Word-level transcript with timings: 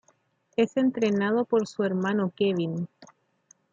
Es 0.55 0.77
entrenado 0.77 1.45
por 1.45 1.67
su 1.67 1.83
hermano 1.83 2.33
Kevin. 2.35 2.87